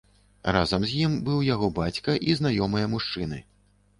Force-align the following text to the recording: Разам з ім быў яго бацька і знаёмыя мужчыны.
Разам 0.55 0.85
з 0.91 0.95
ім 1.07 1.17
быў 1.27 1.43
яго 1.49 1.69
бацька 1.79 2.17
і 2.31 2.37
знаёмыя 2.39 2.89
мужчыны. 2.97 3.43